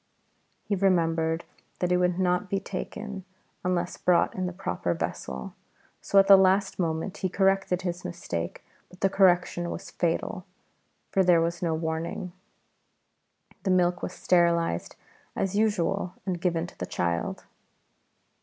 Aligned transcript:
He 0.63 0.75
remembered 0.75 1.45
that 1.77 1.91
it 1.91 1.97
would 1.97 2.17
not 2.17 2.49
be 2.49 2.59
taken 2.59 3.23
unless 3.63 3.97
brought 3.97 4.33
in 4.33 4.47
the 4.47 4.51
proper 4.51 4.95
vessel, 4.95 5.53
so 6.01 6.17
at 6.17 6.25
the 6.25 6.35
last 6.39 6.79
moment 6.79 7.17
he 7.17 7.29
corrected 7.29 7.83
his 7.83 8.03
mistake, 8.03 8.65
but 8.89 9.01
the 9.01 9.11
correction 9.11 9.69
was 9.69 9.91
fatal, 9.91 10.43
for 11.11 11.23
there 11.23 11.39
was 11.39 11.61
no 11.61 11.75
warning. 11.75 12.31
The 13.61 13.69
milk 13.69 14.01
was 14.01 14.13
sterilized 14.13 14.95
as 15.35 15.55
usual 15.55 16.15
and 16.25 16.41
given 16.41 16.65
to 16.65 16.77
the 16.79 16.87
child. 16.87 17.43